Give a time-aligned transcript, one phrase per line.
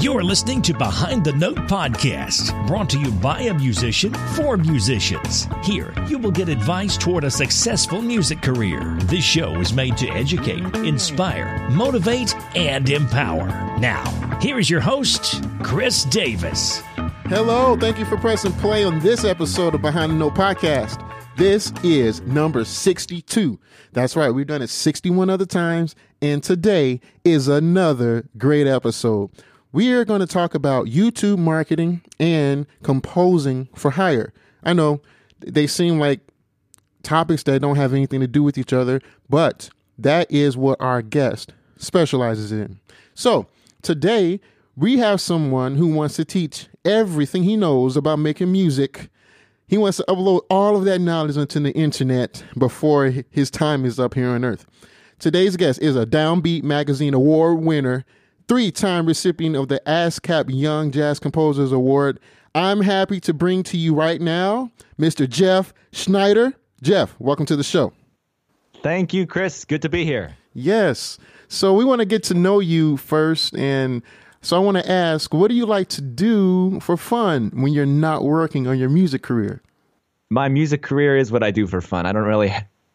[0.00, 5.46] You're listening to Behind the Note podcast, brought to you by a musician for musicians.
[5.62, 8.80] Here, you will get advice toward a successful music career.
[9.02, 13.48] This show is made to educate, inspire, motivate, and empower.
[13.78, 16.80] Now, here is your host, Chris Davis.
[17.26, 21.06] Hello, thank you for pressing play on this episode of Behind the Note podcast.
[21.36, 23.60] This is number 62.
[23.92, 29.30] That's right, we've done it 61 other times, and today is another great episode.
[29.72, 34.32] We are going to talk about YouTube marketing and composing for hire.
[34.64, 35.00] I know
[35.38, 36.20] they seem like
[37.04, 41.02] topics that don't have anything to do with each other, but that is what our
[41.02, 42.80] guest specializes in.
[43.14, 43.46] So
[43.82, 44.40] today
[44.74, 49.08] we have someone who wants to teach everything he knows about making music.
[49.68, 54.00] He wants to upload all of that knowledge onto the internet before his time is
[54.00, 54.66] up here on earth.
[55.20, 58.04] Today's guest is a Downbeat Magazine Award winner
[58.50, 62.18] three time recipient of the ASCAP Young Jazz Composers Award.
[62.52, 65.28] I'm happy to bring to you right now Mr.
[65.28, 66.54] Jeff Schneider.
[66.82, 67.92] Jeff, welcome to the show.
[68.82, 69.64] Thank you, Chris.
[69.64, 70.36] Good to be here.
[70.52, 71.16] Yes.
[71.46, 73.54] So we want to get to know you first.
[73.54, 74.02] And
[74.42, 77.86] so I want to ask, what do you like to do for fun when you're
[77.86, 79.62] not working on your music career?
[80.28, 82.04] My music career is what I do for fun.
[82.04, 82.52] I don't really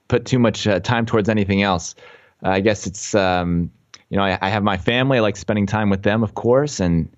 [0.09, 1.95] put too much uh, time towards anything else.
[2.43, 3.71] Uh, I guess it's um,
[4.15, 5.17] you know, I, I, have my family.
[5.17, 6.79] I like spending time with them, of course.
[6.79, 7.13] And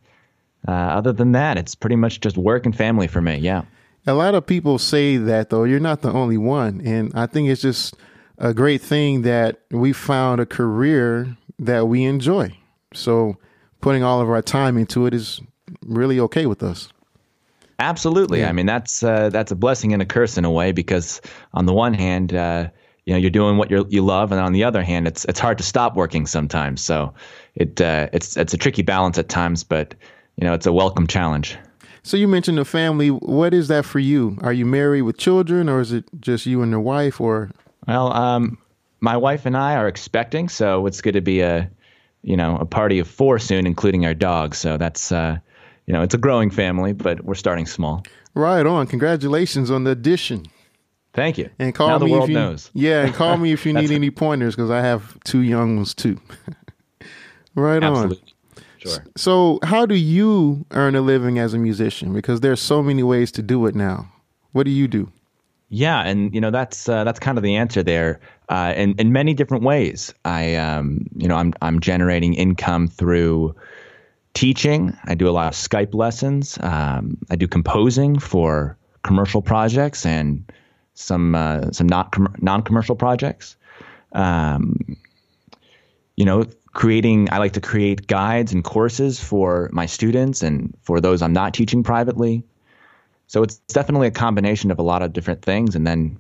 [0.67, 3.37] uh, other than that, it's pretty much just work and family for me.
[3.37, 3.65] Yeah.
[4.07, 5.63] A lot of people say that, though.
[5.63, 6.81] You're not the only one.
[6.83, 7.93] And I think it's just
[8.39, 12.57] a great thing that we found a career that we enjoy.
[12.95, 13.37] So
[13.79, 15.39] putting all of our time into it is
[15.85, 16.89] really okay with us.
[17.77, 18.39] Absolutely.
[18.39, 18.49] Yeah.
[18.49, 21.21] I mean, that's uh, that's a blessing and a curse in a way because
[21.53, 22.69] on the one hand, uh,
[23.08, 25.39] you know you're doing what you you love, and on the other hand, it's it's
[25.39, 26.81] hard to stop working sometimes.
[26.81, 27.14] So
[27.55, 29.95] it uh, it's it's a tricky balance at times, but
[30.36, 31.58] you know it's a welcome challenge.
[32.03, 33.09] So you mentioned the family.
[33.09, 34.38] What is that for you?
[34.41, 37.21] Are you married with children, or is it just you and your wife?
[37.21, 37.49] Or
[37.87, 38.58] well, um,
[38.99, 41.71] my wife and I are expecting, so it's going to be a
[42.23, 44.54] you know a party of four soon, including our dog.
[44.54, 45.37] So that's uh,
[45.86, 48.04] you know it's a growing family, but we're starting small.
[48.33, 48.86] Right on.
[48.86, 50.48] Congratulations on the addition.
[51.17, 51.50] Thank you.
[51.58, 52.70] And call now me the world if you, knows.
[52.76, 55.95] Yeah, and call me if you need any pointers because I have two young ones
[55.95, 56.22] too.
[57.55, 58.17] right Absolutely.
[58.17, 58.64] on.
[58.78, 59.04] Sure.
[59.16, 62.14] So, how do you earn a living as a musician?
[62.14, 64.11] Because there's so many ways to do it now.
[64.52, 65.11] What do you do?
[65.70, 68.20] Yeah, and you know that's uh, that's kind of the answer there.
[68.48, 70.14] Uh, in in many different ways.
[70.23, 73.55] I um, you know I'm I'm generating income through
[74.36, 74.95] teaching.
[75.05, 76.60] I do a lot of Skype lessons.
[76.61, 80.48] Um, I do composing for commercial projects and
[80.97, 83.55] some uh, some not com- non-commercial projects.
[84.13, 84.97] Um,
[86.15, 87.30] you know, creating.
[87.31, 91.53] I like to create guides and courses for my students and for those I'm not
[91.53, 92.43] teaching privately.
[93.27, 96.17] So it's definitely a combination of a lot of different things, and then,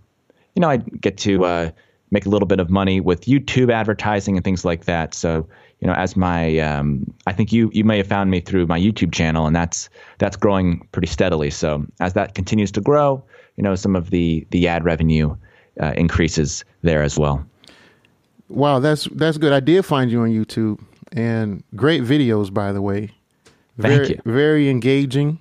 [0.55, 1.71] you know, I get to uh,
[2.11, 5.13] make a little bit of money with YouTube advertising and things like that.
[5.13, 5.47] So
[5.79, 8.79] you know, as my, um, I think you you may have found me through my
[8.79, 11.49] YouTube channel, and that's that's growing pretty steadily.
[11.49, 13.23] So as that continues to grow,
[13.57, 15.35] you know some of the the ad revenue
[15.81, 17.45] uh, increases there as well.
[18.49, 19.51] Wow, that's that's good.
[19.51, 20.79] I did find you on YouTube
[21.11, 23.11] and great videos, by the way.
[23.77, 24.31] Very, Thank you.
[24.31, 25.39] Very engaging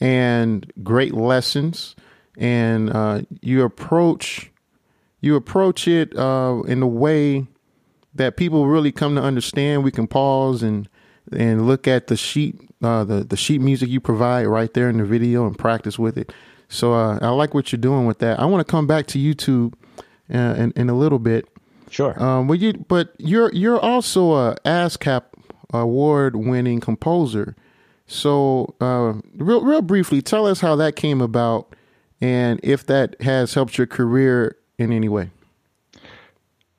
[0.00, 1.94] and great lessons.
[2.36, 4.50] And uh, you approach
[5.20, 7.46] you approach it uh, in a way
[8.14, 9.84] that people really come to understand.
[9.84, 10.88] We can pause and
[11.32, 14.98] and look at the sheet uh, the the sheet music you provide right there in
[14.98, 16.32] the video and practice with it.
[16.68, 18.38] So uh, I like what you're doing with that.
[18.38, 19.74] I want to come back to YouTube
[20.32, 21.48] uh, in, in a little bit.
[21.90, 22.20] Sure.
[22.22, 25.22] Um, but you, but you're you're also a ASCAP
[25.72, 27.56] award winning composer.
[28.06, 31.74] So uh, real real briefly, tell us how that came about,
[32.20, 35.30] and if that has helped your career in any way.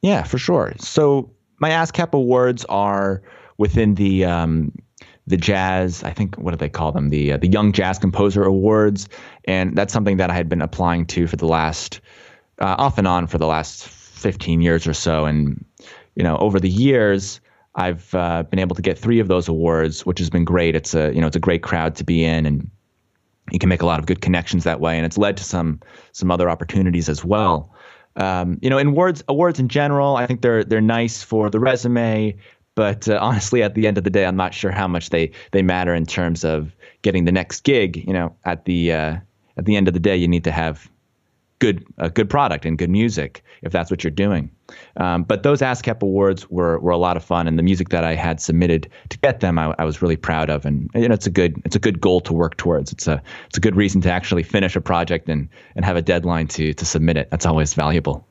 [0.01, 0.73] Yeah, for sure.
[0.77, 1.29] So
[1.59, 3.21] my ASCAP awards are
[3.57, 4.71] within the um,
[5.29, 6.03] the jazz.
[6.03, 7.09] I think what do they call them?
[7.09, 9.07] The uh, the Young Jazz Composer Awards,
[9.45, 12.01] and that's something that I had been applying to for the last
[12.59, 15.25] uh, off and on for the last 15 years or so.
[15.25, 15.63] And
[16.15, 17.39] you know, over the years,
[17.75, 20.75] I've uh, been able to get three of those awards, which has been great.
[20.75, 22.69] It's a you know it's a great crowd to be in, and
[23.51, 24.97] you can make a lot of good connections that way.
[24.97, 25.79] And it's led to some
[26.11, 27.71] some other opportunities as well.
[28.15, 31.59] Um, you know, in awards awards in general, I think they're they're nice for the
[31.59, 32.35] resume.
[32.79, 35.31] But uh, honestly, at the end of the day, I'm not sure how much they
[35.51, 37.97] they matter in terms of getting the next gig.
[38.07, 39.17] You know, at the uh,
[39.57, 40.89] at the end of the day, you need to have
[41.59, 44.49] good a good product and good music if that's what you're doing.
[44.95, 48.05] Um, but those ASCAP awards were were a lot of fun, and the music that
[48.05, 50.65] I had submitted to get them, I, I, was really proud of.
[50.65, 52.93] And you know, it's a good it's a good goal to work towards.
[52.93, 56.01] It's a it's a good reason to actually finish a project and and have a
[56.01, 57.29] deadline to to submit it.
[57.29, 58.25] That's always valuable.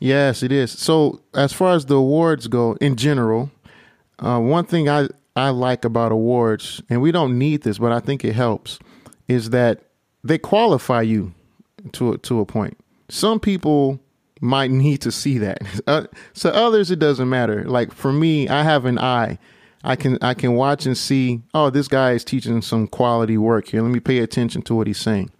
[0.00, 0.70] Yes, it is.
[0.70, 3.50] So as far as the awards go, in general,
[4.20, 8.00] uh, one thing I I like about awards, and we don't need this, but I
[8.00, 8.78] think it helps,
[9.28, 9.82] is that
[10.22, 11.34] they qualify you
[11.92, 12.78] to to a point.
[13.08, 14.00] Some people
[14.40, 15.62] might need to see that.
[15.86, 17.64] Uh, so others, it doesn't matter.
[17.64, 19.38] Like for me, I have an eye.
[19.82, 21.42] I can I can watch and see.
[21.54, 23.82] Oh, this guy is teaching some quality work here.
[23.82, 25.30] Let me pay attention to what he's saying.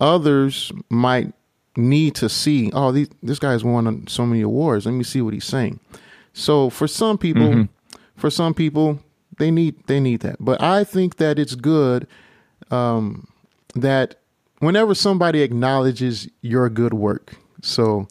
[0.00, 1.32] Others might
[1.76, 2.70] need to see.
[2.72, 4.86] Oh, these, this guy's won so many awards.
[4.86, 5.80] Let me see what he's saying.
[6.32, 7.73] So for some people, mm-hmm.
[8.16, 9.00] For some people,
[9.38, 10.36] they need they need that.
[10.40, 12.06] But I think that it's good
[12.70, 13.26] um,
[13.74, 14.16] that
[14.58, 17.36] whenever somebody acknowledges your good work.
[17.62, 18.08] So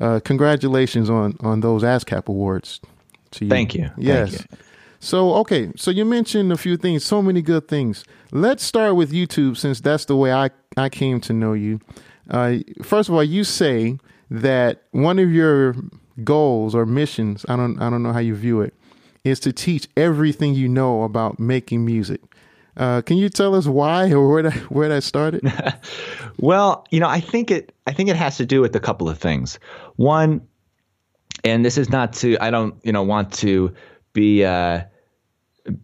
[0.00, 2.80] uh, congratulations on on those ASCAP awards.
[3.32, 3.50] To you.
[3.50, 3.90] Thank you.
[3.96, 4.30] Yes.
[4.30, 4.58] Thank you.
[5.00, 8.04] So okay, so you mentioned a few things, so many good things.
[8.32, 11.80] Let's start with YouTube since that's the way I I came to know you.
[12.28, 13.98] Uh, first of all, you say
[14.30, 15.76] that one of your
[16.24, 18.74] goals or missions, I don't I don't know how you view it,
[19.28, 22.20] is to teach everything you know about making music.
[22.76, 25.52] Uh, can you tell us why or where that where that started?
[26.38, 29.08] well, you know, I think it I think it has to do with a couple
[29.08, 29.58] of things.
[29.96, 30.46] One,
[31.42, 33.74] and this is not to I don't you know want to
[34.12, 34.82] be uh,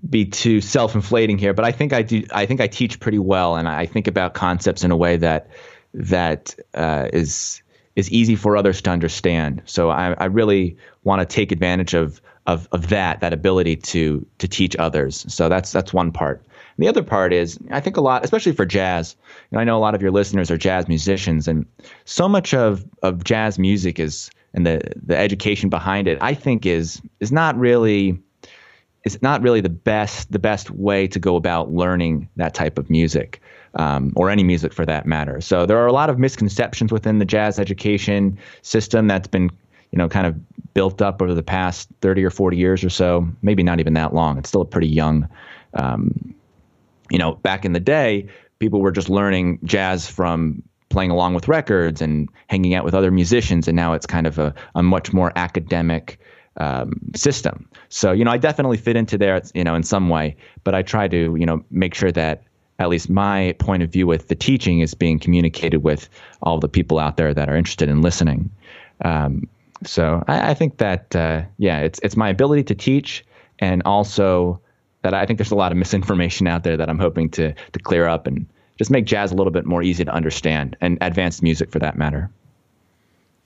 [0.08, 3.56] be too self-inflating here, but I think I do I think I teach pretty well,
[3.56, 5.48] and I think about concepts in a way that
[5.94, 7.60] that uh, is
[7.96, 9.62] is easy for others to understand.
[9.66, 14.24] So I, I really want to take advantage of of of that that ability to
[14.38, 15.24] to teach others.
[15.32, 16.42] So that's that's one part.
[16.76, 19.14] And the other part is, I think a lot, especially for jazz,
[19.50, 21.66] and I know a lot of your listeners are jazz musicians, and
[22.04, 26.66] so much of, of jazz music is, and the, the education behind it, I think
[26.66, 28.18] is, is not really,
[29.04, 32.90] is not really the best, the best way to go about learning that type of
[32.90, 33.40] music.
[33.76, 35.40] Um, or any music for that matter.
[35.40, 39.50] So there are a lot of misconceptions within the jazz education system that's been,
[39.94, 40.34] you know, kind of
[40.74, 43.28] built up over the past 30 or 40 years or so.
[43.42, 44.38] Maybe not even that long.
[44.38, 45.28] It's still a pretty young
[45.74, 46.34] um,
[47.10, 51.48] you know, back in the day, people were just learning jazz from playing along with
[51.48, 55.12] records and hanging out with other musicians, and now it's kind of a, a much
[55.12, 56.18] more academic
[56.56, 57.68] um, system.
[57.88, 60.82] So, you know, I definitely fit into there, you know, in some way, but I
[60.82, 62.44] try to, you know, make sure that
[62.78, 66.08] at least my point of view with the teaching is being communicated with
[66.42, 68.50] all the people out there that are interested in listening.
[69.04, 69.48] Um,
[69.86, 73.24] so I, I, think that, uh, yeah, it's it's my ability to teach
[73.58, 74.60] and also
[75.02, 77.78] that I think there's a lot of misinformation out there that I'm hoping to to
[77.78, 78.46] clear up and
[78.78, 81.96] just make jazz a little bit more easy to understand and advanced music for that
[81.96, 82.30] matter.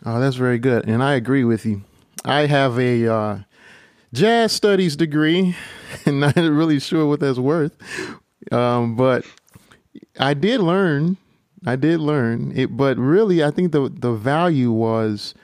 [0.06, 1.82] Oh, that's very good, and I agree with you.
[2.24, 3.38] I have a uh,
[4.12, 5.56] jazz studies degree,
[6.06, 7.76] and not really sure what that's worth,
[8.52, 9.24] um, but
[10.18, 11.16] I did learn.
[11.66, 15.34] I did learn it, but really, I think the the value was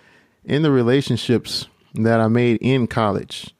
[0.44, 3.54] in the relationships that I made in college,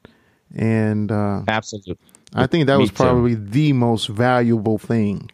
[0.54, 1.96] and uh, absolutely
[2.34, 3.44] I think that was probably too.
[3.44, 5.30] the most valuable thing.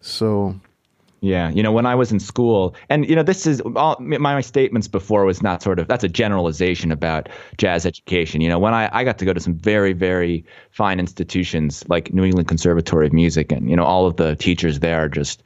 [0.00, 0.58] So,
[1.20, 4.16] yeah, you know, when I was in school, and you know, this is all my,
[4.16, 7.28] my statements before was not sort of that's a generalization about
[7.58, 8.40] jazz education.
[8.40, 12.14] You know, when I, I got to go to some very very fine institutions like
[12.14, 15.42] New England Conservatory of Music, and you know, all of the teachers there are just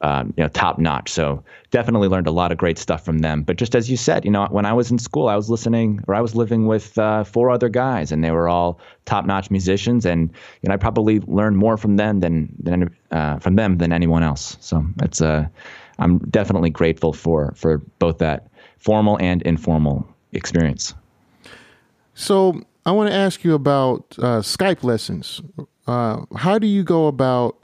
[0.00, 1.10] um, you know, top notch.
[1.10, 3.42] So definitely learned a lot of great stuff from them.
[3.42, 6.00] But just as you said, you know, when I was in school, I was listening
[6.06, 9.50] or I was living with uh, four other guys, and they were all top notch
[9.50, 10.30] musicians, and
[10.62, 14.22] you know, I probably learned more from them than than uh, from them than anyone
[14.22, 14.56] else.
[14.60, 15.46] So it's uh,
[15.98, 18.48] I'm definitely grateful for for both that
[18.78, 20.94] formal and informal experience.
[22.14, 25.42] So I want to ask you about uh, Skype lessons.
[25.86, 27.56] Uh, how do you go about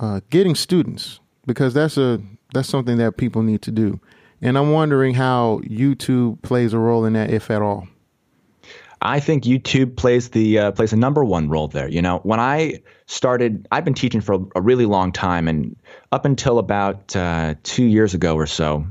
[0.00, 2.20] uh, getting students because that's a
[2.54, 4.00] that's something that people need to do.
[4.40, 7.86] And I'm wondering how YouTube plays a role in that, if at all.
[9.00, 11.88] I think YouTube plays the uh, plays a number one role there.
[11.88, 15.76] You know, when I started, I've been teaching for a, really long time, and
[16.12, 18.86] up until about uh, two years ago or so,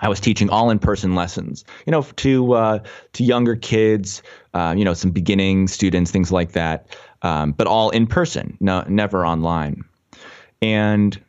[0.00, 1.64] I was teaching all in person lessons.
[1.84, 2.78] You know, to uh,
[3.14, 4.22] to younger kids,
[4.54, 8.84] uh, you know, some beginning students, things like that, um, but all in person, no,
[8.88, 9.84] never online.
[10.62, 11.20] And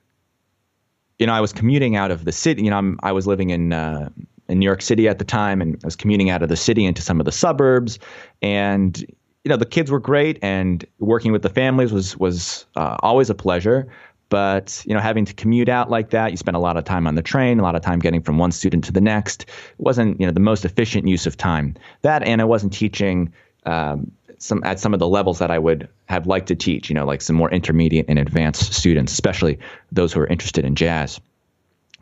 [1.20, 2.64] you know, I was commuting out of the city.
[2.64, 4.10] You know, I'm, I was living in uh,
[4.48, 6.86] in New York City at the time, and I was commuting out of the city
[6.86, 8.00] into some of the suburbs.
[8.42, 8.98] And
[9.44, 13.30] you know, the kids were great, and working with the families was was uh, always
[13.30, 13.88] a pleasure.
[14.30, 17.06] But you know, having to commute out like that, you spend a lot of time
[17.08, 19.44] on the train, a lot of time getting from one student to the next.
[19.44, 21.76] It wasn't you know the most efficient use of time.
[22.02, 23.34] That and I wasn't teaching
[23.66, 26.90] um, some at some of the levels that I would have liked to teach.
[26.90, 29.60] You know, like some more intermediate and advanced students, especially
[29.92, 31.20] those who are interested in jazz.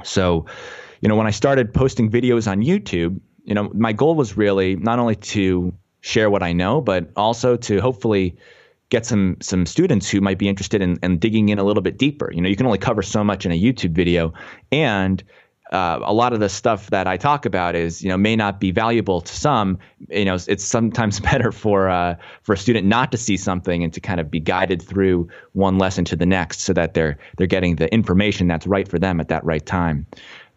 [0.03, 0.45] So,
[1.01, 4.75] you know, when I started posting videos on YouTube, you know, my goal was really
[4.75, 8.35] not only to share what I know, but also to hopefully
[8.89, 11.97] get some some students who might be interested in, in digging in a little bit
[11.97, 12.31] deeper.
[12.31, 14.33] You know, you can only cover so much in a YouTube video,
[14.71, 15.23] and
[15.71, 18.59] uh, a lot of the stuff that I talk about is you know may not
[18.59, 19.77] be valuable to some.
[20.09, 23.93] You know, it's sometimes better for uh, for a student not to see something and
[23.93, 27.47] to kind of be guided through one lesson to the next, so that they're they're
[27.47, 30.05] getting the information that's right for them at that right time.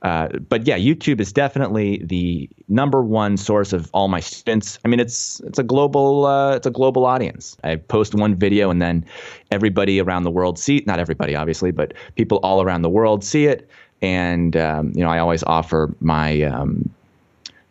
[0.02, 4.78] Uh, but yeah, YouTube is definitely the number one source of all my students.
[4.84, 7.56] I mean, it's it's a global uh, it's a global audience.
[7.64, 9.04] I post one video and then
[9.50, 13.46] everybody around the world see not everybody obviously, but people all around the world see
[13.46, 13.68] it.
[14.02, 16.88] And um, you know, I always offer my um,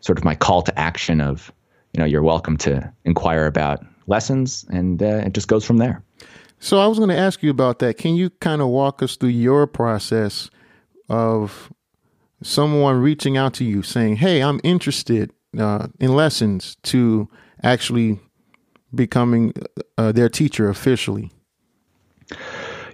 [0.02, 1.52] sort of my call to action of
[1.94, 6.04] you know you're welcome to inquire about lessons, and uh, it just goes from there.
[6.60, 7.98] So I was going to ask you about that.
[7.98, 10.50] Can you kind of walk us through your process
[11.08, 11.72] of
[12.44, 17.30] someone reaching out to you saying, "Hey, I'm interested uh, in lessons," to
[17.64, 18.20] actually
[18.94, 19.54] becoming
[19.98, 21.32] uh, their teacher officially?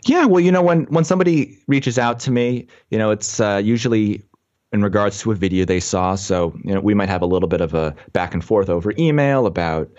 [0.06, 3.60] Yeah, well, you know, when when somebody reaches out to me, you know, it's uh,
[3.64, 4.24] usually
[4.72, 6.16] in regards to a video they saw.
[6.16, 8.94] So, you know, we might have a little bit of a back and forth over
[9.00, 9.90] email about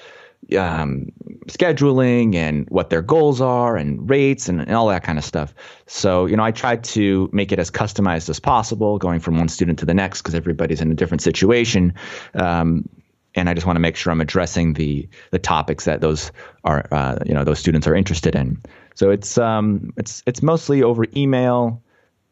[0.56, 1.06] um,
[1.48, 5.54] scheduling and what their goals are and rates and, and, all that kind of stuff.
[5.86, 9.48] So, you know, I tried to make it as customized as possible, going from one
[9.48, 11.94] student to the next because everybody's in a different situation.
[12.34, 12.88] Um,
[13.34, 16.30] and I just want to make sure I'm addressing the the topics that those
[16.64, 18.62] are, uh, you know, those students are interested in.
[18.96, 21.82] So it's um, it's it's mostly over email,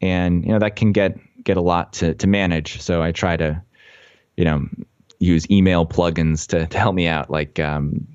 [0.01, 2.81] and you know that can get get a lot to to manage.
[2.81, 3.61] So I try to,
[4.35, 4.67] you know,
[5.19, 7.29] use email plugins to, to help me out.
[7.29, 8.05] Like, um,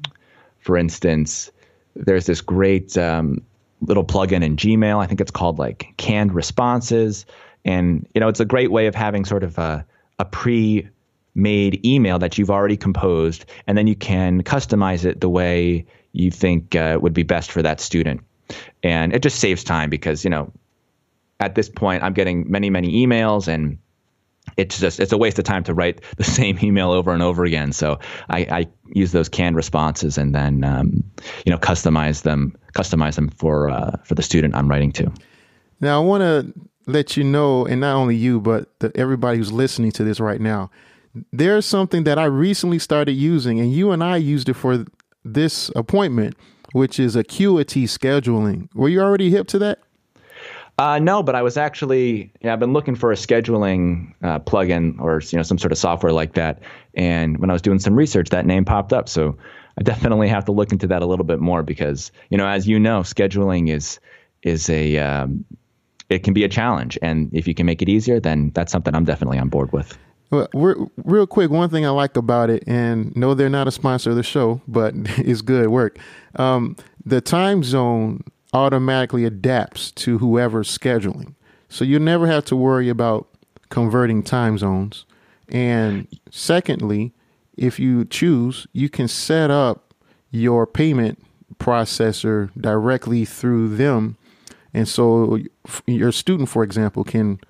[0.58, 1.50] for instance,
[1.94, 3.40] there's this great um,
[3.80, 5.02] little plugin in Gmail.
[5.02, 7.26] I think it's called like canned responses.
[7.64, 9.84] And, you know, it's a great way of having sort of a,
[10.18, 10.88] a pre
[11.34, 16.30] made email that you've already composed, and then you can customize it the way you
[16.30, 18.20] think uh, would be best for that student.
[18.82, 20.52] And it just saves time because, you know,
[21.40, 23.78] at this point, I'm getting many, many emails and
[24.56, 27.44] it's just it's a waste of time to write the same email over and over
[27.44, 27.72] again.
[27.72, 31.04] So I, I use those canned responses and then um,
[31.44, 35.12] you know customize them customize them for uh, for the student I'm writing to.
[35.80, 36.52] Now I want to
[36.86, 40.40] let you know, and not only you, but the, everybody who's listening to this right
[40.40, 40.70] now,
[41.32, 44.84] there's something that I recently started using, and you and I used it for
[45.24, 46.36] this appointment,
[46.72, 48.68] which is Acuity scheduling.
[48.74, 49.78] Were you already hip to that?
[50.78, 54.98] Uh, no, but I was actually yeah, I've been looking for a scheduling uh, plugin
[54.98, 56.62] or you know some sort of software like that.
[56.94, 59.06] And when I was doing some research, that name popped up.
[59.06, 59.36] So
[59.78, 62.66] I definitely have to look into that a little bit more because you know, as
[62.66, 64.00] you know, scheduling is
[64.42, 65.44] is a um,
[66.08, 68.94] it can be a challenge, and if you can make it easier, then that's something
[68.94, 69.98] I'm definitely on board with.
[70.30, 70.48] Well,
[70.96, 74.16] real quick, one thing I like about it, and no, they're not a sponsor of
[74.16, 75.98] the show, but it's good work.
[76.36, 78.22] Um, the time zone
[78.52, 81.34] automatically adapts to whoever's scheduling.
[81.68, 83.28] So you never have to worry about
[83.70, 85.04] converting time zones.
[85.48, 87.12] And secondly,
[87.56, 89.94] if you choose, you can set up
[90.30, 91.22] your payment
[91.58, 94.16] processor directly through them.
[94.72, 95.38] And so
[95.86, 97.40] your student, for example, can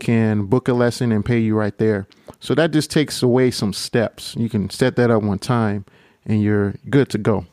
[0.00, 2.06] can book a lesson and pay you right there.
[2.40, 4.34] So that just takes away some steps.
[4.36, 5.84] You can set that up one time
[6.24, 7.46] and you're good to go.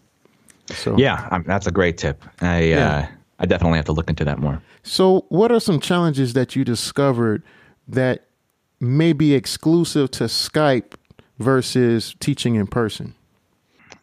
[0.67, 2.23] So yeah, um, that's a great tip.
[2.41, 2.97] I yeah.
[2.97, 3.07] uh,
[3.39, 4.61] I definitely have to look into that more.
[4.83, 7.43] So, what are some challenges that you discovered
[7.87, 8.27] that
[8.79, 10.93] may be exclusive to Skype
[11.39, 13.13] versus teaching in person?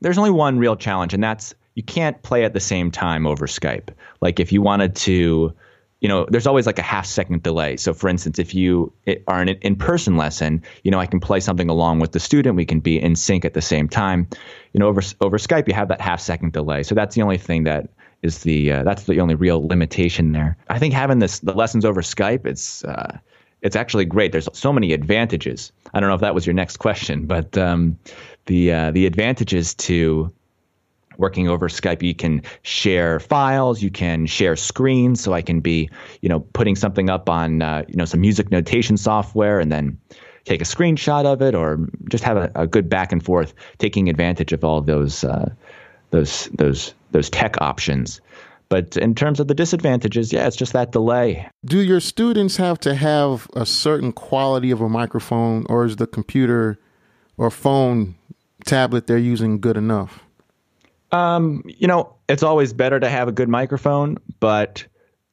[0.00, 3.46] There's only one real challenge, and that's you can't play at the same time over
[3.46, 3.90] Skype.
[4.20, 5.54] Like if you wanted to
[6.02, 7.76] you know, there's always like a half second delay.
[7.76, 8.92] So, for instance, if you
[9.28, 12.18] are in an in person lesson, you know, I can play something along with the
[12.18, 12.56] student.
[12.56, 14.26] We can be in sync at the same time.
[14.72, 16.82] You know, over over Skype, you have that half second delay.
[16.82, 17.88] So that's the only thing that
[18.20, 20.56] is the uh, that's the only real limitation there.
[20.68, 23.18] I think having this the lessons over Skype, it's uh,
[23.60, 24.32] it's actually great.
[24.32, 25.70] There's so many advantages.
[25.94, 27.96] I don't know if that was your next question, but um,
[28.46, 30.32] the uh, the advantages to
[31.18, 35.22] working over Skype, you can share files, you can share screens.
[35.22, 35.90] So I can be,
[36.20, 39.98] you know, putting something up on, uh, you know, some music notation software and then
[40.44, 44.08] take a screenshot of it, or just have a, a good back and forth, taking
[44.08, 45.52] advantage of all those, uh,
[46.10, 48.20] those, those, those tech options.
[48.68, 51.46] But in terms of the disadvantages, yeah, it's just that delay.
[51.64, 56.06] Do your students have to have a certain quality of a microphone, or is the
[56.06, 56.78] computer
[57.36, 58.14] or phone
[58.64, 60.24] tablet they're using good enough?
[61.12, 64.86] Um, you know, it's always better to have a good microphone, but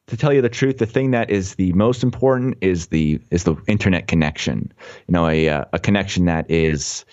[0.07, 3.45] to tell you the truth, the thing that is the most important is the is
[3.45, 4.71] the internet connection.
[5.07, 7.05] You know, a uh, a connection that is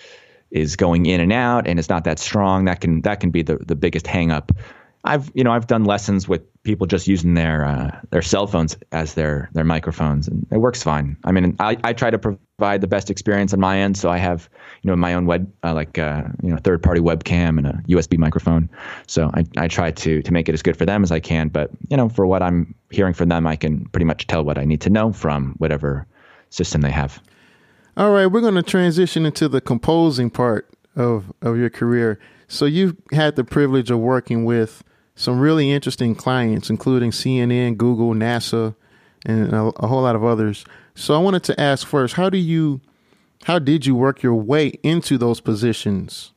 [0.51, 2.65] is going in and out and it's not that strong.
[2.65, 4.55] That can that can be the the biggest hangup.
[5.03, 8.77] I've you know I've done lessons with people just using their uh, their cell phones
[8.91, 11.17] as their their microphones, and it works fine.
[11.23, 14.17] I mean, I, I try to provide the best experience on my end, so I
[14.17, 14.49] have
[14.81, 17.73] you know my own web uh, like uh, you know third party webcam and a
[17.87, 18.67] USB microphone.
[19.05, 21.49] So I, I try to to make it as good for them as I can.
[21.49, 24.57] But you know, for what I'm hearing from them, I can pretty much tell what
[24.57, 26.07] I need to know from whatever
[26.49, 27.21] system they have.
[27.95, 32.19] All right, we're going to transition into the composing part of of your career.
[32.47, 34.83] So you've had the privilege of working with
[35.15, 38.75] some really interesting clients, including CNN, Google, NASA,
[39.25, 40.63] and a, a, whole lot of others.
[40.97, 42.81] So I wanted to ask first, how do you,
[43.43, 46.31] how did you work your way into those positions?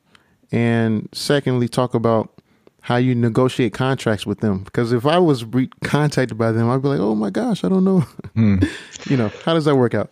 [0.51, 2.39] And secondly, talk about
[2.81, 4.63] how you negotiate contracts with them.
[4.63, 7.69] Because if I was re- contacted by them, I'd be like, oh my gosh, I
[7.69, 8.01] don't know.
[8.35, 8.59] Hmm.
[9.09, 10.11] you know, how does that work out?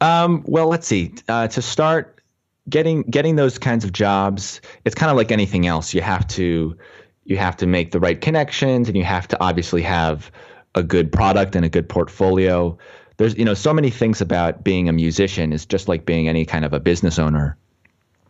[0.00, 1.14] Um, well, let's see.
[1.28, 2.22] Uh, to start,
[2.70, 5.92] getting getting those kinds of jobs, it's kind of like anything else.
[5.92, 6.76] You have to
[7.24, 10.30] you have to make the right connections and you have to obviously have
[10.74, 12.76] a good product and a good portfolio
[13.16, 16.44] there's you know so many things about being a musician is just like being any
[16.44, 17.56] kind of a business owner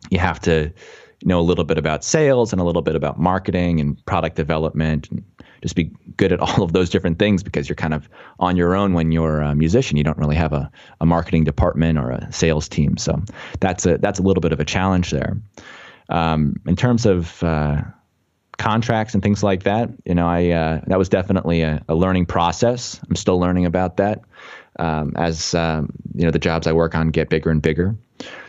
[0.09, 0.71] you have to
[1.23, 5.09] know a little bit about sales and a little bit about marketing and product development
[5.09, 5.23] and
[5.61, 8.07] just be good at all of those different things because you're kind of
[8.39, 10.69] on your own when you're a musician you don't really have a,
[11.01, 13.21] a marketing department or a sales team so
[13.59, 15.37] that's a that's a little bit of a challenge there
[16.09, 17.81] um, in terms of uh,
[18.57, 19.89] contracts and things like that.
[20.05, 22.99] You know, I uh, that was definitely a, a, learning process.
[23.09, 24.21] I'm still learning about that
[24.79, 27.95] um, as um, you know the jobs I work on get bigger and bigger.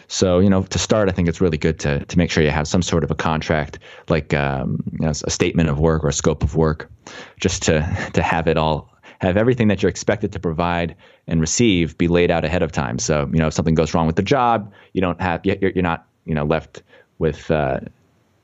[0.08, 2.50] So you know, to start, I think it's really good to to make sure you
[2.50, 3.78] have some sort of a contract,
[4.08, 6.90] like um, you know, a statement of work or a scope of work,
[7.40, 8.90] just to to have it all
[9.20, 10.94] have everything that you're expected to provide
[11.26, 12.98] and receive be laid out ahead of time.
[12.98, 15.82] So you know, if something goes wrong with the job, you don't have you're, you're
[15.82, 16.82] not you know left
[17.18, 17.80] with uh,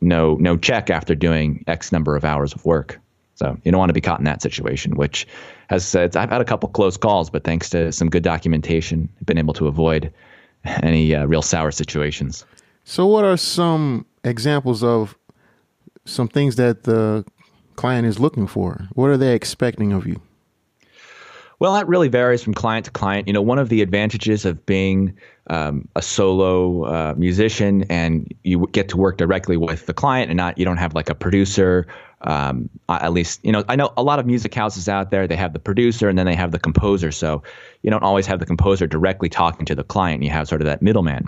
[0.01, 3.01] no no check after doing X number of hours of work.
[3.35, 5.27] So you don't want to be caught in that situation, which
[5.68, 9.27] has said I've had a couple close calls, but thanks to some good documentation, I've
[9.27, 10.12] been able to avoid
[10.64, 12.45] any uh, real sour situations.
[12.85, 15.16] So, what are some examples of
[16.05, 17.25] some things that the
[17.77, 18.88] client is looking for?
[18.95, 20.21] What are they expecting of you?
[21.59, 23.29] Well, that really varies from client to client.
[23.29, 25.16] You know, one of the advantages of being
[25.47, 30.37] um, a solo uh, musician and you get to work directly with the client and
[30.37, 31.87] not you don't have like a producer.
[32.25, 35.27] Um, at least you know I know a lot of music houses out there.
[35.27, 37.13] They have the producer and then they have the composer.
[37.13, 37.43] So
[37.83, 40.23] you don't always have the composer directly talking to the client.
[40.23, 41.27] You have sort of that middleman.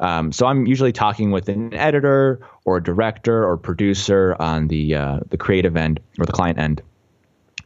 [0.00, 4.94] Um, so I'm usually talking with an editor or a director or producer on the
[4.94, 6.82] uh, the creative end or the client end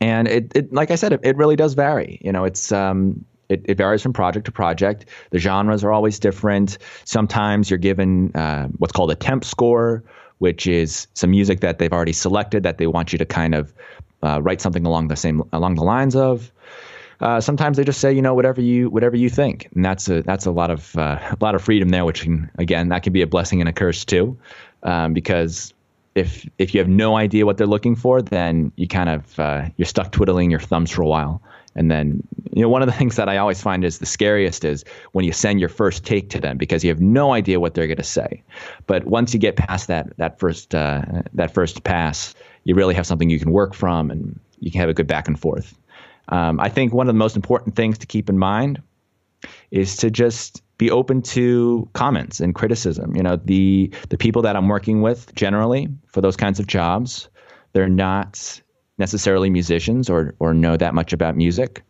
[0.01, 2.19] and it, it like I said, it, it really does vary.
[2.23, 5.07] You know, it's um, it, it, varies from project to project.
[5.31, 6.79] The genres are always different.
[7.05, 10.03] Sometimes you're given uh, what's called a temp score,
[10.41, 13.73] which is some music that they've already selected that they want you to kind of
[14.23, 16.51] uh, write something along the same along the lines of.
[17.21, 20.23] Uh, sometimes they just say, you know, whatever you whatever you think, and that's a
[20.23, 23.13] that's a lot of uh, a lot of freedom there, which can again that can
[23.13, 24.37] be a blessing and a curse too,
[24.83, 25.75] um, because
[26.15, 29.69] if if you have no idea what they're looking for, then you kind of uh,
[29.77, 31.43] you're stuck twiddling your thumbs for a while.
[31.75, 34.65] And then, you know, one of the things that I always find is the scariest
[34.65, 37.75] is when you send your first take to them because you have no idea what
[37.75, 38.43] they're going to say.
[38.87, 41.03] But once you get past that that first uh,
[41.35, 44.91] that first pass, you really have something you can work from, and you can have
[44.91, 45.77] a good back and forth.
[46.29, 48.83] Um, I think one of the most important things to keep in mind
[49.71, 53.15] is to just be open to comments and criticism.
[53.15, 57.29] You know, the the people that I'm working with generally for those kinds of jobs,
[57.73, 58.61] they're not
[59.01, 61.83] necessarily musicians or or know that much about music.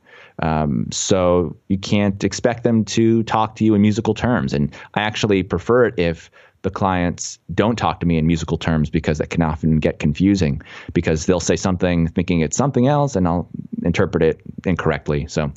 [0.43, 4.55] Um, so you can't expect them to talk to you in musical terms.
[4.55, 6.31] And I actually prefer it if
[6.63, 10.63] the clients don't talk to me in musical terms because that can often get confusing
[10.93, 13.49] because they'll say something thinking it's something else and I'll
[13.83, 15.27] interpret it incorrectly.
[15.27, 15.53] So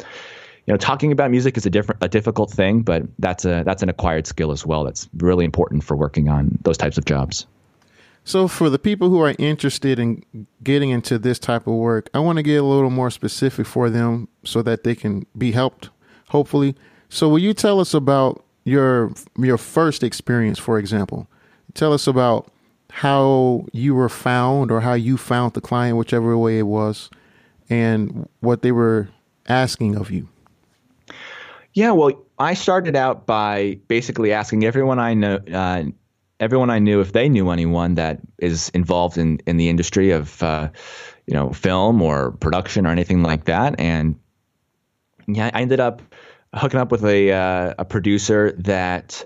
[0.66, 3.84] you know, talking about music is a different, a difficult thing, but that's a that's
[3.84, 4.86] an acquired skill as well.
[4.86, 7.46] That's really important for working on those types of jobs.
[8.26, 10.24] So, for the people who are interested in
[10.64, 13.90] getting into this type of work, I want to get a little more specific for
[13.90, 15.90] them so that they can be helped.
[16.30, 16.76] Hopefully,
[17.10, 21.28] so will you tell us about your your first experience, for example?
[21.74, 22.50] Tell us about
[22.90, 27.10] how you were found or how you found the client, whichever way it was,
[27.70, 29.10] and what they were
[29.48, 30.30] asking of you?
[31.74, 35.86] Yeah, well, I started out by basically asking everyone I know, uh,
[36.39, 40.41] everyone I knew, if they knew anyone that is involved in in the industry of,
[40.43, 40.69] uh,
[41.26, 43.80] you know, film or production or anything like that.
[43.80, 44.19] And
[45.28, 46.02] yeah, I ended up
[46.54, 49.26] hooking up with a uh, a producer that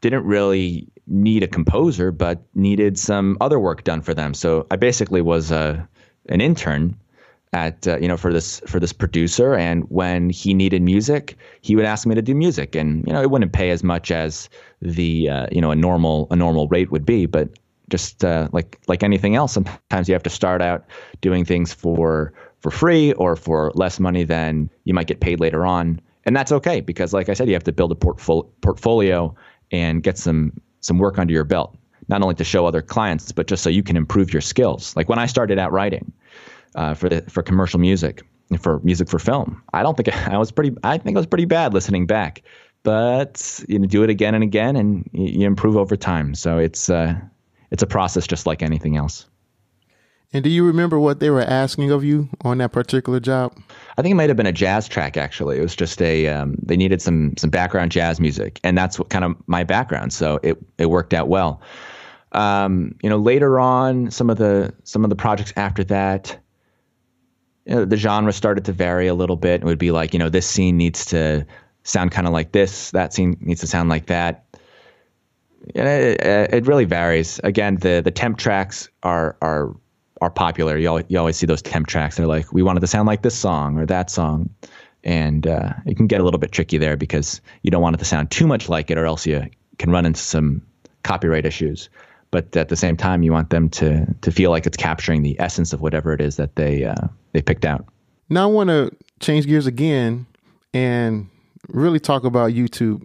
[0.00, 4.34] didn't really need a composer, but needed some other work done for them.
[4.34, 5.82] So I basically was a uh,
[6.28, 6.96] an intern
[7.52, 9.54] at uh, you know for this for this producer.
[9.54, 12.74] And when he needed music he would ask me to do music.
[12.74, 14.48] And you know it wouldn't pay as much as
[14.80, 17.26] the uh, you know a normal a normal rate would be.
[17.26, 17.50] But
[17.90, 20.84] just uh, like like anything else sometimes you have to start out
[21.20, 25.64] doing things for for free or for less money than you might get paid later
[25.64, 26.00] on.
[26.24, 29.34] And that's okay because like I said you have to build a portfolio portfolio
[29.70, 31.76] and get some some work under your belt
[32.08, 34.94] not only to show other clients but just so you can improve your skills.
[34.96, 36.12] Like when I started out writing
[36.74, 38.22] uh, for the for commercial music
[38.56, 39.62] for music for film.
[39.74, 40.76] I don't think I was pretty.
[40.82, 42.42] I think I was pretty bad listening back,
[42.82, 46.34] but you know, do it again and again, and you, you improve over time.
[46.34, 47.14] So it's uh,
[47.70, 49.26] it's a process just like anything else.
[50.30, 53.58] And do you remember what they were asking of you on that particular job?
[53.96, 55.16] I think it might have been a jazz track.
[55.16, 58.98] Actually, it was just a um, they needed some some background jazz music, and that's
[58.98, 60.12] what kind of my background.
[60.12, 61.62] So it it worked out well.
[62.32, 66.38] Um, you know, later on, some of the some of the projects after that,
[67.68, 69.60] you know, the genre started to vary a little bit.
[69.60, 71.46] It would be like, you know, this scene needs to
[71.84, 74.44] sound kind of like this, that scene needs to sound like that.
[75.74, 76.20] It,
[76.54, 77.40] it, really varies.
[77.44, 79.76] Again, the the temp tracks are are
[80.20, 80.78] are popular.
[80.78, 82.16] You always, you always see those temp tracks.
[82.16, 84.48] They're like, we wanted to sound like this song or that song,
[85.04, 87.98] and uh, it can get a little bit tricky there because you don't want it
[87.98, 89.46] to sound too much like it, or else you
[89.78, 90.62] can run into some
[91.02, 91.90] copyright issues
[92.30, 95.38] but at the same time, you want them to to feel like it's capturing the
[95.40, 97.86] essence of whatever it is that they uh, they picked out.
[98.28, 100.26] Now I want to change gears again
[100.74, 101.28] and
[101.68, 103.02] really talk about YouTube.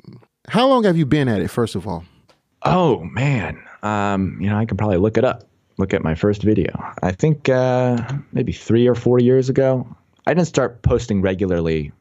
[0.50, 1.50] How long have you been at it?
[1.50, 2.04] First of all.
[2.64, 5.44] Oh man, um, you know I can probably look it up.
[5.78, 6.72] Look at my first video.
[7.02, 7.98] I think uh,
[8.32, 9.88] maybe three or four years ago.
[10.28, 11.92] I didn't start posting regularly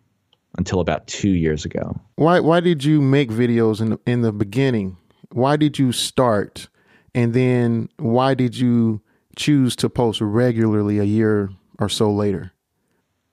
[0.58, 1.98] until about two years ago.
[2.16, 4.96] Why Why did you make videos in the, in the beginning?
[5.30, 6.68] Why did you start
[7.14, 9.00] and then why did you
[9.36, 12.52] choose to post regularly a year or so later?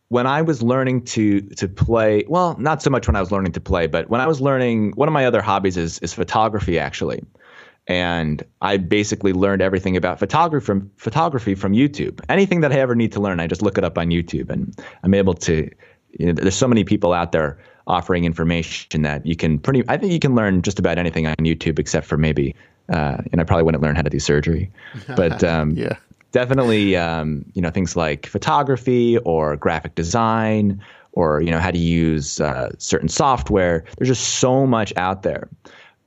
[0.09, 3.51] When I was learning to to play, well, not so much when I was learning
[3.53, 6.79] to play, but when I was learning, one of my other hobbies is is photography
[6.79, 7.23] actually.
[7.87, 12.21] And I basically learned everything about photography from photography from YouTube.
[12.29, 14.75] Anything that I ever need to learn, I just look it up on YouTube and
[15.03, 15.69] I'm able to
[16.17, 19.97] you know, there's so many people out there offering information that you can pretty I
[19.97, 22.55] think you can learn just about anything on YouTube except for maybe
[22.89, 24.71] uh, and I probably wouldn't learn how to do surgery.
[25.15, 25.97] But um, yeah.
[26.32, 30.82] definitely, um, you know, things like photography or graphic design
[31.13, 33.84] or you know how to use uh, certain software.
[33.97, 35.49] There's just so much out there,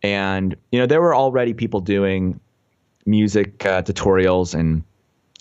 [0.02, 2.40] and you know there were already people doing
[3.04, 4.82] music uh, tutorials and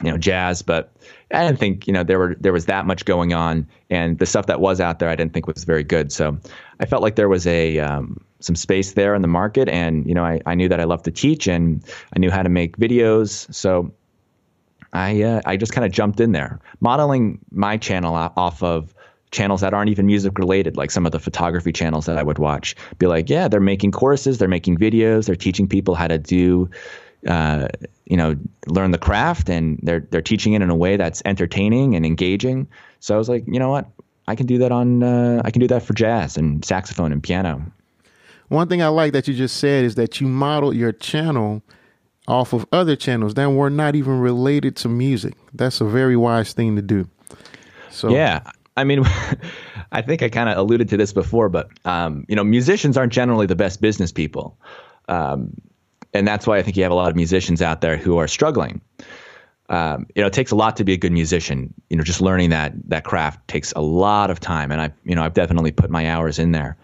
[0.04, 0.91] you know jazz, but
[1.32, 4.25] I didn't think you know there were there was that much going on, and the
[4.25, 6.12] stuff that was out there I didn't think was very good.
[6.12, 6.38] So
[6.80, 10.13] I felt like there was a um, some space there in the market, and you
[10.13, 11.84] know I, I knew that I loved to teach and
[12.15, 13.91] I knew how to make videos, so
[14.93, 18.93] I uh, I just kind of jumped in there, modeling my channel off of
[19.32, 22.38] channels that aren't even music related, like some of the photography channels that I would
[22.38, 22.75] watch.
[22.99, 26.69] Be like, yeah, they're making courses, they're making videos, they're teaching people how to do
[27.27, 27.67] uh,
[28.06, 28.36] you know,
[28.67, 32.67] learn the craft, and they're they're teaching it in a way that's entertaining and engaging.
[32.99, 33.88] So I was like, you know what,
[34.27, 37.21] I can do that on uh, I can do that for jazz and saxophone and
[37.21, 37.71] piano.
[38.51, 41.61] One thing I like that you just said is that you modeled your channel
[42.27, 45.35] off of other channels that were not even related to music.
[45.53, 47.07] That's a very wise thing to do.
[47.91, 48.41] So yeah,
[48.75, 49.05] I mean,
[49.93, 53.13] I think I kind of alluded to this before, but um, you know, musicians aren't
[53.13, 54.59] generally the best business people.
[55.07, 55.53] Um,
[56.13, 58.27] and that's why I think you have a lot of musicians out there who are
[58.27, 58.81] struggling.
[59.69, 61.73] Um, you know, it takes a lot to be a good musician.
[61.89, 65.15] You know, just learning that that craft takes a lot of time, and I, you
[65.15, 66.75] know, I've definitely put my hours in there.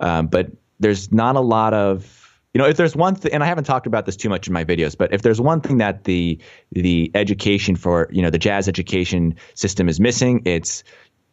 [0.00, 0.50] Um, but
[0.82, 3.86] there's not a lot of, you know, if there's one thing, and I haven't talked
[3.86, 6.38] about this too much in my videos, but if there's one thing that the
[6.72, 10.84] the education for, you know, the jazz education system is missing, it's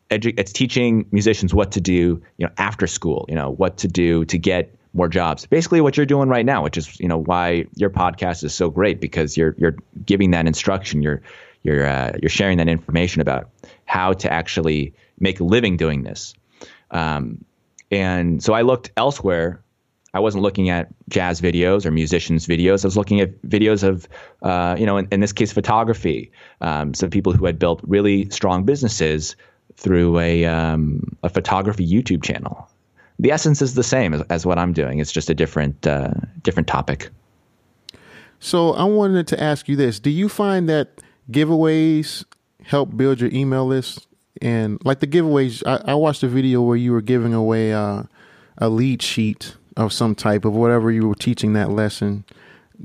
[0.09, 3.25] edu- it's teaching musicians what to do, you know, after school.
[3.27, 5.45] You know, what to do to get more jobs.
[5.45, 8.69] Basically, what you're doing right now, which is you know why your podcast is so
[8.69, 11.21] great because you're you're giving that instruction, you're
[11.63, 13.49] you're uh, you're sharing that information about
[13.85, 16.33] how to actually make a living doing this.
[16.91, 17.43] Um,
[17.91, 19.63] and so I looked elsewhere
[20.13, 22.83] I wasn't looking at jazz videos or musicians videos.
[22.83, 24.07] I was looking at videos of,
[24.41, 26.31] uh, you know, in, in, this case, photography.
[26.61, 29.35] Um, some people who had built really strong businesses
[29.75, 32.69] through a um, a photography YouTube channel.
[33.19, 34.99] The essence is the same as, as what I'm doing.
[34.99, 37.09] It's just a different uh, different topic.
[38.39, 42.25] So I wanted to ask you this: Do you find that giveaways
[42.63, 44.07] help build your email list?
[44.41, 48.03] And like the giveaways, I, I watched a video where you were giving away uh,
[48.57, 52.23] a lead sheet of some type of whatever you were teaching that lesson.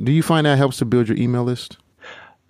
[0.02, 1.78] Do you find that helps to build your email list?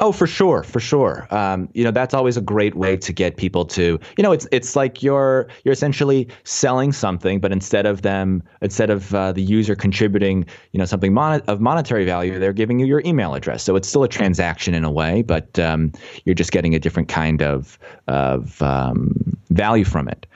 [0.01, 1.29] Oh, for sure, for sure.
[1.31, 4.45] Um, you know, that's always a great way to get people to, you know, it's
[4.51, 9.43] it's like you're you're essentially selling something, but instead of them, instead of uh, the
[9.43, 13.63] user contributing, you know, something mon- of monetary value, they're giving you your email address.
[13.63, 15.93] So it's still a transaction in a way, but um,
[16.25, 17.79] you're just getting a different kind of
[18.09, 20.27] of um, value from it.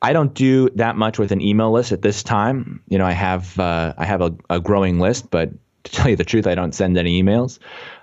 [0.00, 2.82] I don't do that much with an email list at this time.
[2.88, 5.50] You know, I have uh, I have a, a growing list, but
[5.84, 7.58] to tell you the truth, I don't send any emails.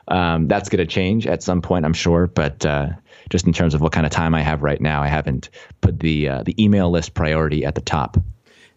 [0.08, 2.28] Um, that's going to change at some point, I'm sure.
[2.28, 2.90] But uh,
[3.30, 5.50] just in terms of what kind of time I have right now, I haven't
[5.82, 8.18] put the uh, the email list priority at the top.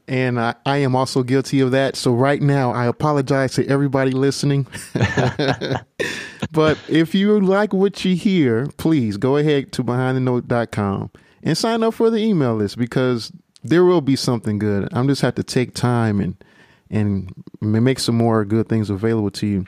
[0.09, 1.97] And I, I am also guilty of that.
[1.97, 4.67] So right now, I apologize to everybody listening.
[6.53, 11.11] but if you like what you hear, please go ahead to behindthenote.com
[11.45, 14.89] and sign up for the email list because there will be something good.
[14.93, 16.37] I'm just have to take time and
[16.93, 19.67] and make some more good things available to you.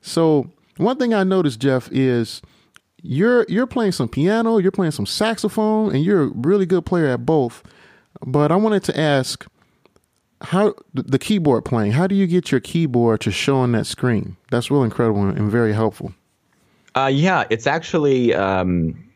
[0.00, 2.40] So one thing I noticed, Jeff, is
[3.02, 7.06] you're you're playing some piano, you're playing some saxophone, and you're a really good player
[7.06, 7.62] at both.
[8.24, 9.46] But I wanted to ask
[10.40, 11.92] how the keyboard playing.
[11.92, 14.36] How do you get your keyboard to show on that screen?
[14.50, 16.12] That's really incredible and very helpful.
[16.94, 19.08] Uh, yeah, it's actually um,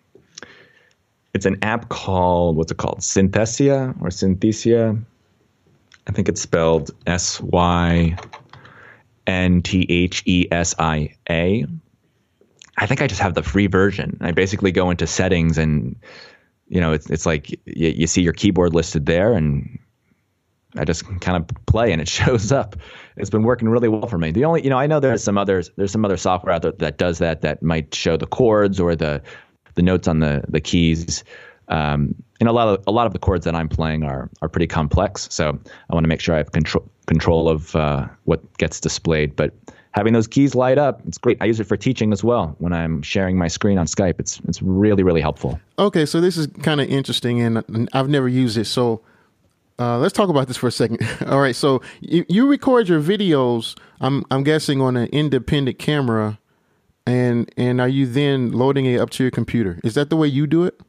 [1.34, 3.00] it's an app called what's it called?
[3.00, 5.02] Synthesia or Synthesia.
[6.06, 8.16] I think it's spelled S Y
[9.26, 11.64] N T H E S I A.
[12.78, 14.16] I think I just have the free version.
[14.20, 15.96] I basically go into settings and
[16.68, 19.78] you know it's it's like you, you see your keyboard listed there and
[20.76, 22.76] I just kind of play and it shows up.
[23.16, 24.30] It's been working really well for me.
[24.30, 26.72] The only, you know, I know there's some others, there's some other software out there
[26.72, 29.22] that does that that might show the chords or the
[29.74, 31.24] the notes on the the keys.
[31.68, 34.48] Um, and a lot of a lot of the chords that I'm playing are are
[34.48, 35.28] pretty complex.
[35.30, 35.58] So
[35.90, 39.36] I want to make sure I have control control of uh, what gets displayed.
[39.36, 39.54] But
[39.92, 41.38] having those keys light up, it's great.
[41.40, 44.18] I use it for teaching as well when I'm sharing my screen on Skype.
[44.18, 45.60] It's it's really really helpful.
[45.78, 48.66] Okay, so this is kind of interesting, and I've never used it.
[48.66, 49.02] So
[49.78, 51.00] uh, let's talk about this for a second.
[51.26, 53.76] All right, so you, you record your videos.
[54.00, 56.38] I'm I'm guessing on an independent camera,
[57.06, 59.78] and and are you then loading it up to your computer?
[59.84, 60.80] Is that the way you do it?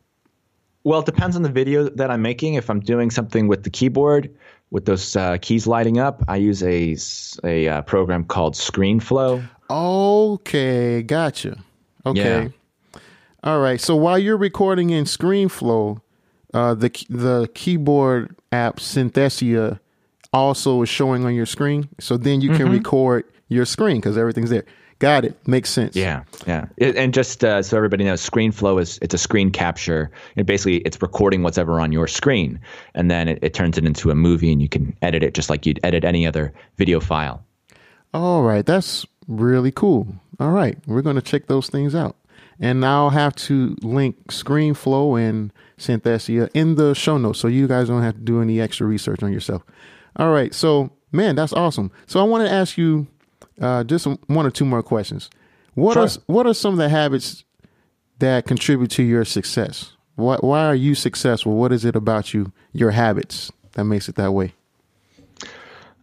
[0.84, 2.56] Well, it depends on the video that I'm making.
[2.56, 4.34] If I'm doing something with the keyboard,
[4.70, 6.98] with those uh, keys lighting up, I use a,
[7.44, 9.48] a uh, program called ScreenFlow.
[9.70, 11.64] Okay, gotcha.
[12.06, 12.44] Okay.
[12.44, 13.00] Yeah.
[13.44, 13.80] All right.
[13.80, 16.02] So while you're recording in ScreenFlow,
[16.54, 19.80] uh, the the keyboard app Synthesia
[20.32, 21.90] also is showing on your screen.
[22.00, 22.74] So then you can mm-hmm.
[22.74, 24.66] record your screen because everything's there.
[25.04, 25.36] Got it.
[25.46, 25.98] Makes sense.
[25.98, 26.68] Yeah, yeah.
[26.78, 30.10] It, and just uh, so everybody knows, ScreenFlow is it's a screen capture.
[30.38, 32.58] And basically, it's recording what's ever on your screen,
[32.96, 35.50] and then it, it turns it into a movie, and you can edit it just
[35.50, 37.44] like you'd edit any other video file.
[38.14, 40.08] All right, that's really cool.
[40.40, 42.16] All right, we're going to check those things out.
[42.58, 47.90] And I'll have to link ScreenFlow and Synthesia in the show notes so you guys
[47.90, 49.64] don't have to do any extra research on yourself.
[50.16, 51.92] All right, so man, that's awesome.
[52.06, 53.08] So I want to ask you
[53.62, 55.30] uh, just one or two more questions.
[55.76, 56.04] What sure.
[56.04, 57.44] are what are some of the habits
[58.20, 59.94] that contribute to your success?
[60.16, 61.56] Why, why are you successful?
[61.56, 64.54] What is it about you, your habits, that makes it that way?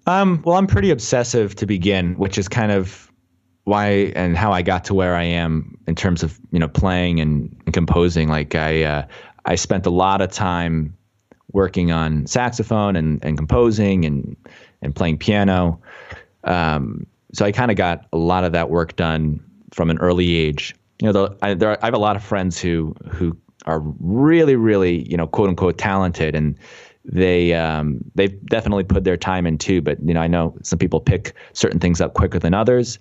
[0.07, 3.11] Um, well, I'm pretty obsessive to begin, which is kind of
[3.65, 7.21] why and how I got to where I am in terms of you know playing
[7.21, 8.29] and, and composing.
[8.29, 9.07] Like I uh,
[9.45, 10.97] I spent a lot of time
[11.53, 14.37] working on saxophone and, and composing and
[14.83, 15.81] and playing piano.
[16.45, 19.41] Um, so I kind of got a lot of that work done
[19.73, 20.75] from an early age.
[21.01, 23.81] You know, the, I, there are, I have a lot of friends who who are
[24.01, 26.57] really, really, you know, quote unquote talented, and
[27.05, 29.81] they um, they've definitely put their time in too.
[29.81, 32.99] But you know, I know some people pick certain things up quicker than others.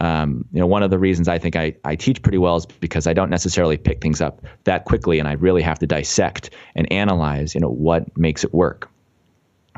[0.00, 2.64] Um, you know, one of the reasons I think I, I teach pretty well is
[2.64, 6.50] because I don't necessarily pick things up that quickly, and I really have to dissect
[6.74, 8.88] and analyze, you know, what makes it work.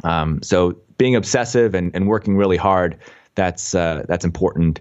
[0.05, 2.99] Um, so being obsessive and, and working really hard
[3.35, 4.81] that's uh, that's important.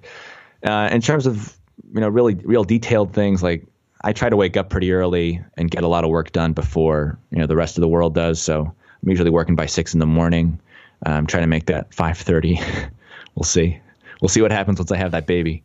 [0.64, 1.58] Uh, in terms of
[1.94, 3.66] you know really real detailed things like
[4.04, 7.18] I try to wake up pretty early and get a lot of work done before
[7.32, 8.42] you know the rest of the world does.
[8.42, 10.60] So I'm usually working by six in the morning.
[11.06, 12.90] I'm trying to make that 5:30.
[13.36, 13.80] we'll see.
[14.22, 15.64] We'll see what happens once I have that baby.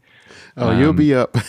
[0.57, 1.37] Oh, um, you'll be up.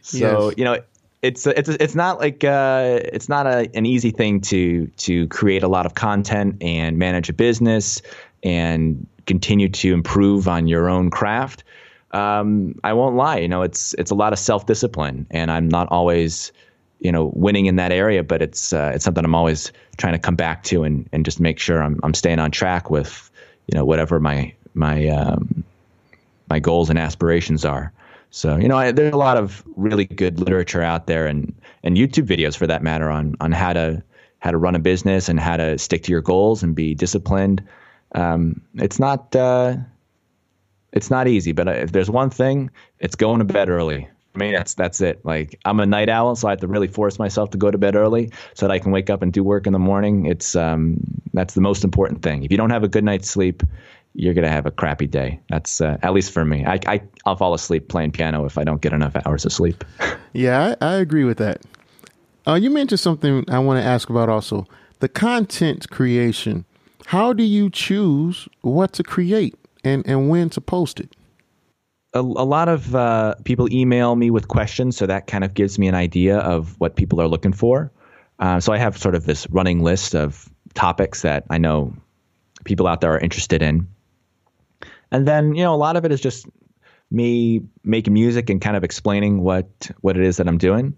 [0.00, 0.54] so yes.
[0.56, 0.78] you know,
[1.22, 5.62] it's it's it's not like uh, it's not a, an easy thing to to create
[5.62, 8.00] a lot of content and manage a business
[8.42, 11.64] and continue to improve on your own craft.
[12.12, 15.68] Um, I won't lie, you know, it's it's a lot of self discipline, and I'm
[15.68, 16.52] not always
[17.00, 20.18] you know winning in that area, but it's uh, it's something I'm always trying to
[20.18, 23.30] come back to and and just make sure I'm I'm staying on track with
[23.66, 25.64] you know whatever my my um,
[26.48, 27.92] my goals and aspirations are.
[28.30, 31.96] So you know, I, there's a lot of really good literature out there, and and
[31.96, 34.02] YouTube videos for that matter on on how to
[34.40, 37.62] how to run a business and how to stick to your goals and be disciplined.
[38.12, 39.76] Um, it's not uh,
[40.92, 44.08] it's not easy, but if there's one thing, it's going to bed early.
[44.34, 45.24] I mean, that's that's it.
[45.24, 47.78] Like I'm a night owl, so I have to really force myself to go to
[47.78, 50.26] bed early so that I can wake up and do work in the morning.
[50.26, 50.98] It's um,
[51.34, 52.44] that's the most important thing.
[52.44, 53.62] If you don't have a good night's sleep,
[54.14, 55.40] you're gonna have a crappy day.
[55.48, 56.64] That's uh, at least for me.
[56.64, 59.84] I, I I'll fall asleep playing piano if I don't get enough hours of sleep.
[60.32, 61.62] yeah, I, I agree with that.
[62.46, 64.66] Uh, you mentioned something I want to ask about also
[65.00, 66.64] the content creation.
[67.08, 71.16] How do you choose what to create and and when to post it?
[72.12, 75.78] A, a lot of uh, people email me with questions, so that kind of gives
[75.78, 77.90] me an idea of what people are looking for.
[78.40, 81.94] Uh, so I have sort of this running list of topics that I know
[82.64, 83.88] people out there are interested in.
[85.10, 86.46] And then, you know, a lot of it is just
[87.10, 90.94] me making music and kind of explaining what what it is that I'm doing.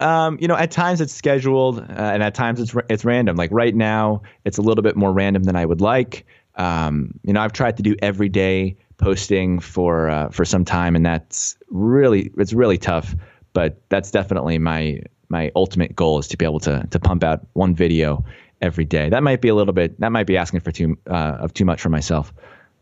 [0.00, 3.36] Um, you know, at times it's scheduled, uh, and at times it's it's random.
[3.36, 6.26] Like right now, it's a little bit more random than I would like.
[6.56, 10.96] Um, you know, I've tried to do every day posting for uh, for some time,
[10.96, 13.14] and that's really it's really tough.
[13.52, 17.46] But that's definitely my my ultimate goal is to be able to to pump out
[17.52, 18.24] one video
[18.60, 19.08] every day.
[19.08, 21.64] That might be a little bit that might be asking for too uh, of too
[21.64, 22.32] much for myself.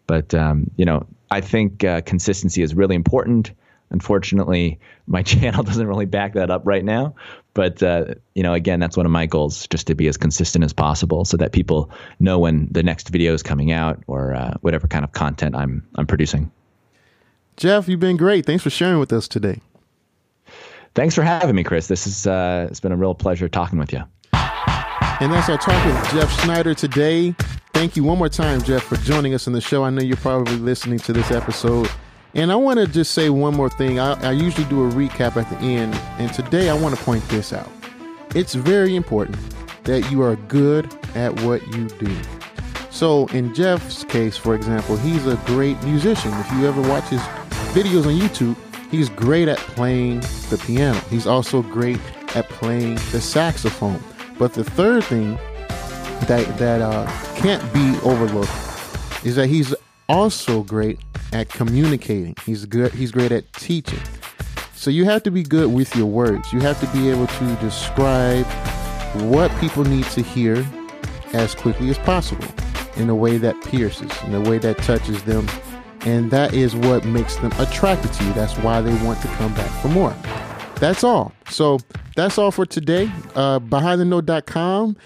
[0.07, 3.53] But um, you know, I think uh, consistency is really important.
[3.90, 7.14] Unfortunately, my channel doesn't really back that up right now.
[7.55, 10.64] But uh, you know, again, that's one of my goals, just to be as consistent
[10.64, 14.55] as possible, so that people know when the next video is coming out or uh,
[14.61, 16.51] whatever kind of content I'm I'm producing.
[17.57, 18.44] Jeff, you've been great.
[18.44, 19.62] Thanks for sharing with us today.
[20.94, 21.88] Thanks for having me, Chris.
[21.88, 24.03] This is uh, it's been a real pleasure talking with you.
[25.18, 27.35] And that's our talk with Jeff Schneider today.
[27.72, 29.83] Thank you one more time, Jeff, for joining us on the show.
[29.83, 31.90] I know you're probably listening to this episode.
[32.37, 33.99] And I want to just say one more thing.
[33.99, 37.27] I, I usually do a recap at the end, and today I want to point
[37.31, 37.70] this out.
[38.35, 39.38] It's very important
[39.85, 42.14] that you are good at what you do.
[42.90, 46.31] So, in Jeff's case, for example, he's a great musician.
[46.35, 47.22] If you ever watch his
[47.72, 48.55] videos on YouTube,
[48.90, 50.20] he's great at playing
[50.51, 50.99] the piano.
[51.09, 51.99] He's also great
[52.35, 54.03] at playing the saxophone.
[54.38, 55.37] But the third thing
[56.27, 58.53] that that uh, can't be overlooked
[59.25, 59.75] is that he's
[60.09, 60.99] also great
[61.33, 62.35] at communicating.
[62.45, 62.92] He's good.
[62.92, 64.01] He's great at teaching.
[64.75, 66.53] So you have to be good with your words.
[66.53, 68.47] You have to be able to describe
[69.31, 70.66] what people need to hear
[71.33, 72.47] as quickly as possible
[72.97, 75.49] in a way that pierces, in a way that touches them.
[76.03, 78.33] And that is what makes them attracted to you.
[78.33, 80.14] That's why they want to come back for more.
[80.77, 81.33] That's all.
[81.49, 81.79] So
[82.14, 83.11] that's all for today.
[83.35, 84.97] Uh, BehindTheNote.com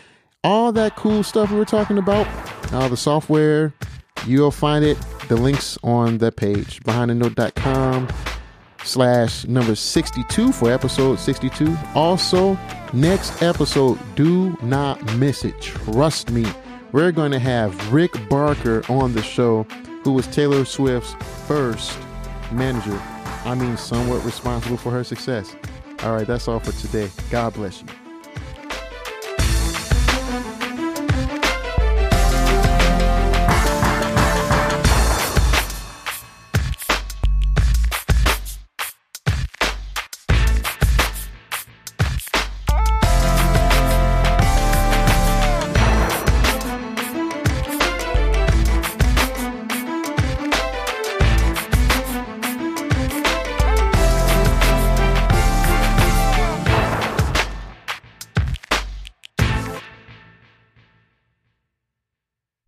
[0.42, 2.26] all that cool stuff we were talking about,
[2.72, 3.74] all the software,
[4.26, 8.08] you'll find it, the links on the page, behindthenote.com
[8.84, 11.76] slash number 62 for episode 62.
[11.94, 12.58] Also,
[12.92, 15.60] next episode, do not miss it.
[15.60, 16.46] Trust me.
[16.92, 19.62] We're going to have Rick Barker on the show,
[20.02, 21.14] who was Taylor Swift's
[21.46, 21.96] first
[22.50, 23.00] manager.
[23.44, 25.54] I mean, somewhat responsible for her success.
[26.02, 27.10] All right, that's all for today.
[27.30, 28.09] God bless you.